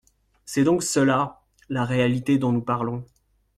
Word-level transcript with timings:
C’est 0.45 0.63
donc 0.63 0.81
cela, 0.81 1.43
la 1.69 1.85
réalité 1.85 2.39
dont 2.39 2.51
nous 2.51 2.63
parlons. 2.63 3.05